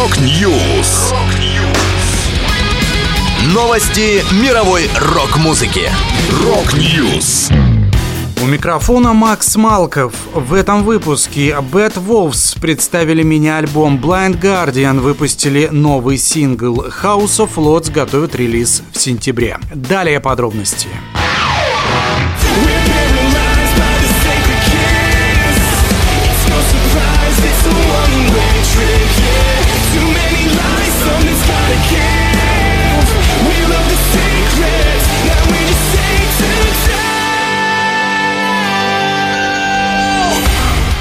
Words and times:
Rock 0.00 0.50
News. 0.50 1.12
Новости 3.52 4.24
мировой 4.42 4.88
рок-музыки. 4.98 5.90
Rock 6.42 6.90
News. 6.90 7.50
У 8.42 8.46
микрофона 8.46 9.12
Макс 9.12 9.56
Малков. 9.56 10.14
В 10.32 10.54
этом 10.54 10.84
выпуске 10.84 11.50
Bad 11.50 12.02
Wolves 12.02 12.58
представили 12.58 13.22
мини-альбом 13.22 13.98
Blind 13.98 14.40
Guardian, 14.40 15.00
выпустили 15.00 15.68
новый 15.70 16.16
сингл. 16.16 16.86
House 16.86 17.46
of 17.46 17.56
Lords 17.56 17.92
готовит 17.92 18.34
релиз 18.34 18.82
в 18.92 18.98
сентябре. 18.98 19.58
Далее 19.74 20.20
подробности. 20.20 20.88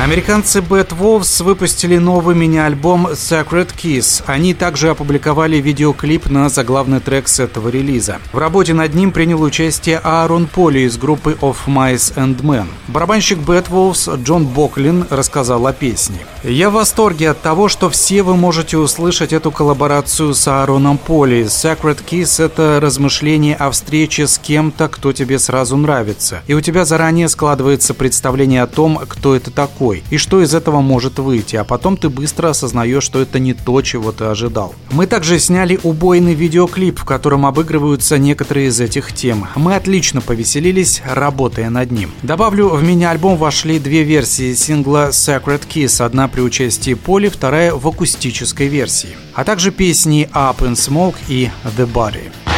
Американцы 0.09 0.57
Bad 0.61 0.97
Wolves 0.99 1.43
выпустили 1.43 1.97
новый 1.97 2.33
мини-альбом 2.33 3.09
Sacred 3.09 3.69
Kiss. 3.77 4.23
Они 4.25 4.55
также 4.55 4.89
опубликовали 4.89 5.57
видеоклип 5.57 6.31
на 6.31 6.49
заглавный 6.49 6.99
трек 6.99 7.27
с 7.27 7.39
этого 7.39 7.69
релиза. 7.69 8.17
В 8.33 8.39
работе 8.39 8.73
над 8.73 8.95
ним 8.95 9.11
принял 9.11 9.39
участие 9.39 9.99
Аарон 9.99 10.47
Поли 10.47 10.79
из 10.79 10.97
группы 10.97 11.37
Of 11.41 11.57
Mice 11.67 12.15
and 12.15 12.41
Men. 12.41 12.65
Барабанщик 12.87 13.37
Bad 13.37 13.69
Wolves 13.69 14.23
Джон 14.23 14.47
Боклин 14.47 15.05
рассказал 15.11 15.67
о 15.67 15.73
песне. 15.73 16.17
«Я 16.43 16.71
в 16.71 16.73
восторге 16.73 17.29
от 17.29 17.43
того, 17.43 17.67
что 17.67 17.91
все 17.91 18.23
вы 18.23 18.35
можете 18.35 18.79
услышать 18.79 19.31
эту 19.31 19.51
коллаборацию 19.51 20.33
с 20.33 20.47
Аароном 20.47 20.97
Поли. 20.97 21.43
Sacred 21.43 21.99
Kiss— 22.03 22.43
это 22.43 22.79
размышление 22.81 23.55
о 23.55 23.69
встрече 23.69 24.25
с 24.25 24.39
кем-то, 24.39 24.87
кто 24.87 25.13
тебе 25.13 25.37
сразу 25.37 25.77
нравится. 25.77 26.41
И 26.47 26.55
у 26.55 26.61
тебя 26.61 26.83
заранее 26.83 27.29
складывается 27.29 27.93
представление 27.93 28.63
о 28.63 28.67
том, 28.67 28.99
кто 29.07 29.35
это 29.35 29.51
такой 29.51 29.98
собой 29.99 30.03
и 30.09 30.17
что 30.17 30.41
из 30.41 30.53
этого 30.53 30.81
может 30.81 31.19
выйти, 31.19 31.55
а 31.55 31.63
потом 31.63 31.97
ты 31.97 32.09
быстро 32.09 32.49
осознаешь, 32.49 33.03
что 33.03 33.21
это 33.21 33.39
не 33.39 33.53
то, 33.53 33.81
чего 33.81 34.11
ты 34.11 34.25
ожидал. 34.25 34.73
Мы 34.91 35.07
также 35.07 35.39
сняли 35.39 35.79
убойный 35.83 36.33
видеоклип, 36.33 36.99
в 36.99 37.05
котором 37.05 37.45
обыгрываются 37.45 38.17
некоторые 38.17 38.67
из 38.67 38.79
этих 38.79 39.13
тем. 39.13 39.47
Мы 39.55 39.75
отлично 39.75 40.21
повеселились, 40.21 41.01
работая 41.05 41.69
над 41.69 41.91
ним. 41.91 42.11
Добавлю, 42.23 42.69
в 42.69 42.83
мини-альбом 42.83 43.37
вошли 43.37 43.79
две 43.79 44.03
версии 44.03 44.53
сингла 44.53 45.09
Sacred 45.09 45.61
Kiss, 45.67 46.03
одна 46.03 46.27
при 46.27 46.41
участии 46.41 46.93
Поли, 46.93 47.29
вторая 47.29 47.73
в 47.73 47.87
акустической 47.87 48.67
версии, 48.67 49.15
а 49.33 49.43
также 49.43 49.71
песни 49.71 50.29
Up 50.33 50.59
in 50.59 50.73
Smoke 50.73 51.15
и 51.27 51.49
The 51.77 51.91
Body. 51.91 52.48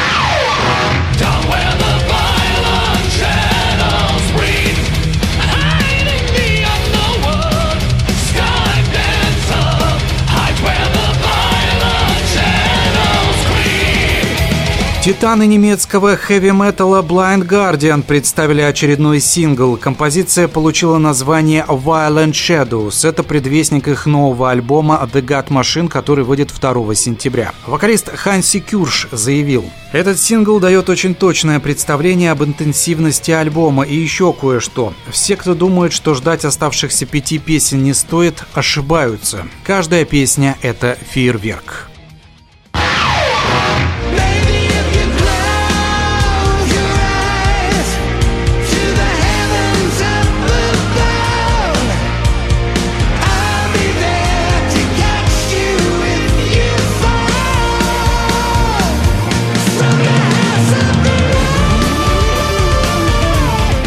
Титаны 15.03 15.47
немецкого 15.47 16.15
хэви-металла 16.15 17.01
Blind 17.01 17.47
Guardian 17.47 18.03
представили 18.03 18.61
очередной 18.61 19.19
сингл. 19.19 19.75
Композиция 19.75 20.47
получила 20.47 20.99
название 20.99 21.65
Violent 21.67 22.33
Shadows. 22.33 23.09
Это 23.09 23.23
предвестник 23.23 23.87
их 23.87 24.05
нового 24.05 24.51
альбома 24.51 25.09
The 25.11 25.25
God 25.25 25.47
Machine, 25.47 25.87
который 25.89 26.23
выйдет 26.23 26.53
2 26.53 26.93
сентября. 26.93 27.51
Вокалист 27.65 28.15
Ханси 28.15 28.59
Кюрш 28.59 29.07
заявил, 29.11 29.65
этот 29.91 30.19
сингл 30.19 30.59
дает 30.59 30.87
очень 30.87 31.15
точное 31.15 31.59
представление 31.59 32.29
об 32.29 32.43
интенсивности 32.43 33.31
альбома 33.31 33.81
и 33.81 33.95
еще 33.95 34.31
кое-что. 34.33 34.93
Все, 35.09 35.35
кто 35.35 35.55
думает, 35.55 35.93
что 35.93 36.13
ждать 36.13 36.45
оставшихся 36.45 37.07
пяти 37.07 37.39
песен 37.39 37.83
не 37.83 37.95
стоит, 37.95 38.43
ошибаются. 38.53 39.47
Каждая 39.63 40.05
песня— 40.05 40.57
это 40.61 40.95
фейерверк. 41.09 41.90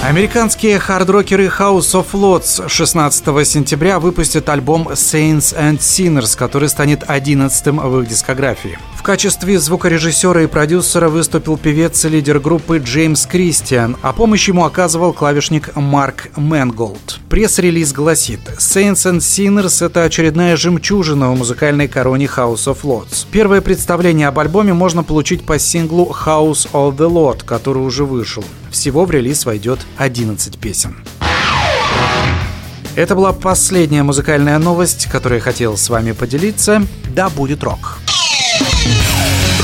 Американские 0.04 0.78
хардрокеры 0.78 1.46
House 1.46 1.94
of 1.94 2.08
Lords 2.12 2.68
16 2.68 3.24
сентября 3.48 3.98
выпустят 3.98 4.50
альбом 4.50 4.88
Saints 4.88 5.58
and 5.58 5.78
Sinners, 5.78 6.36
который 6.36 6.68
станет 6.68 7.04
11 7.08 7.66
в 7.68 8.00
их 8.02 8.06
дискографии. 8.06 8.78
В 9.04 9.06
качестве 9.06 9.58
звукорежиссера 9.58 10.44
и 10.44 10.46
продюсера 10.46 11.10
выступил 11.10 11.58
певец 11.58 12.06
и 12.06 12.08
лидер 12.08 12.40
группы 12.40 12.78
Джеймс 12.78 13.26
Кристиан, 13.26 13.98
а 14.00 14.14
помощь 14.14 14.48
ему 14.48 14.64
оказывал 14.64 15.12
клавишник 15.12 15.76
Марк 15.76 16.30
Мэнголд. 16.36 17.20
Пресс-релиз 17.28 17.92
гласит 17.92 18.40
Saints 18.58 19.04
and 19.04 19.18
Sinners— 19.18 19.84
это 19.86 20.04
очередная 20.04 20.56
жемчужина 20.56 21.30
в 21.30 21.36
музыкальной 21.36 21.86
короне 21.86 22.24
House 22.34 22.64
of 22.64 22.78
Lords. 22.84 23.26
Первое 23.30 23.60
представление 23.60 24.26
об 24.28 24.38
альбоме 24.38 24.72
можно 24.72 25.02
получить 25.02 25.44
по 25.44 25.58
синглу 25.58 26.10
House 26.24 26.66
of 26.72 26.96
the 26.96 27.06
Lord, 27.06 27.44
который 27.44 27.82
уже 27.82 28.06
вышел. 28.06 28.42
Всего 28.70 29.04
в 29.04 29.10
релиз 29.10 29.44
войдет 29.44 29.80
11 29.98 30.58
песен. 30.58 30.96
Это 32.96 33.14
была 33.14 33.34
последняя 33.34 34.02
музыкальная 34.02 34.58
новость, 34.58 35.08
которую 35.12 35.40
я 35.40 35.44
хотел 35.44 35.76
с 35.76 35.90
вами 35.90 36.12
поделиться. 36.12 36.86
Да 37.14 37.28
будет 37.28 37.62
рок. 37.62 37.98